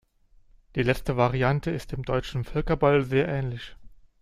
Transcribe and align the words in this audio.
Die 0.73 0.81
letzte 0.81 1.15
Variante 1.15 1.69
ist 1.69 1.91
dem 1.91 2.01
deutschen 2.01 2.43
Völkerball 2.43 3.03
sehr 3.03 3.27
ähnlich. 3.27 3.75